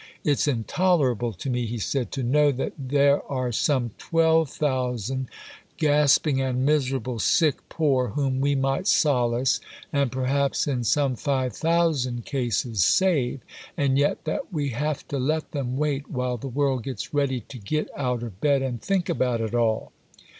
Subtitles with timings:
[0.23, 5.27] "It's intolerable to me," he said, "to know that there are some 12,000
[5.77, 9.59] gasping and miserable sick poor whom we might solace
[9.93, 13.41] and perhaps in some 5000 cases save,
[13.77, 17.59] and yet that we have to let them wait while the world gets ready to
[17.59, 19.91] get out of bed and think about it all."